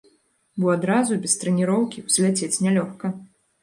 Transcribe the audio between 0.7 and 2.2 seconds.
адразу, без трэніроўкі,